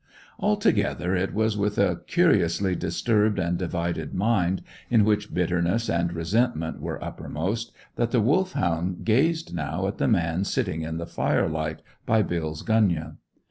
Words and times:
Altogether, 0.39 1.15
it 1.15 1.31
was 1.31 1.55
with 1.55 1.77
a 1.77 2.01
curiously 2.07 2.75
disturbed 2.75 3.37
and 3.37 3.55
divided 3.59 4.15
mind, 4.15 4.63
in 4.89 5.05
which 5.05 5.31
bitterness 5.31 5.91
and 5.91 6.11
resentment 6.11 6.79
were 6.81 7.03
uppermost, 7.03 7.71
that 7.97 8.09
the 8.09 8.19
Wolfhound 8.19 9.05
gazed 9.05 9.53
now 9.53 9.85
at 9.85 9.99
the 9.99 10.07
man 10.07 10.43
sitting 10.43 10.81
in 10.81 10.97
the 10.97 11.05
firelight 11.05 11.83
by 12.07 12.23
Bill's 12.23 12.63
gunyah. 12.63 13.17